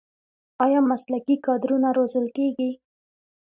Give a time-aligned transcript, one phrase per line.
[0.65, 2.71] آیا مسلکي کادرونه روزل کیږي؟